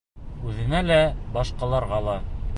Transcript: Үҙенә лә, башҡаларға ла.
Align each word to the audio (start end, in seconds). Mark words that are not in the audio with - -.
Үҙенә 0.51 0.81
лә, 0.87 0.99
башҡаларға 1.37 2.05
ла. 2.11 2.19